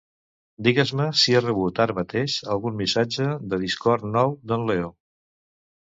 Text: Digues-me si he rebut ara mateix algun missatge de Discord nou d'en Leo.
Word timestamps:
Digues-me 0.67 1.05
si 1.23 1.35
he 1.35 1.41
rebut 1.43 1.83
ara 1.85 1.95
mateix 1.99 2.37
algun 2.55 2.79
missatge 2.81 3.29
de 3.53 3.61
Discord 3.67 4.09
nou 4.17 4.37
d'en 4.53 4.69
Leo. 4.71 4.91